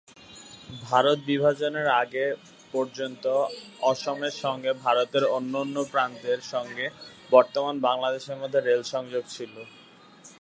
ভারত 0.83 1.17
বিভাজনের 1.25 1.87
আগে 2.01 2.25
পর্যন্ত 2.73 3.25
অসমের 3.83 4.35
সঙ্গে 4.43 4.71
ভারতের 4.83 5.23
অন্যান্য 5.37 5.75
প্রান্তের 5.91 6.39
সঙ্গে 6.53 6.85
বর্তমান 7.31 7.75
বাংলাদেশের 7.87 8.39
মধ্যে 8.41 8.59
রেল 8.61 8.81
সংযোগ 8.93 9.23
ছিল। 9.27 9.53